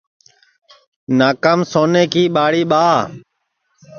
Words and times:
ناکام 1.19 1.59
سونیں 1.71 2.07
کی 2.13 2.23
ٻاݪی 2.35 2.63
ٻاہ 2.71 2.95